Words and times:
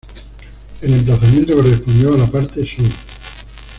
El 0.81 0.93
emplazamiento 0.95 1.53
correspondió 1.57 2.15
a 2.15 2.17
la 2.17 2.25
parte 2.25 2.65
sur. 2.65 2.87